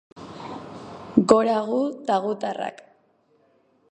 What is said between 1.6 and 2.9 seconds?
gu eta gutarrak